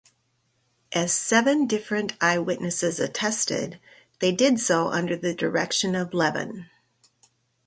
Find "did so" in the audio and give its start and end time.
4.31-4.87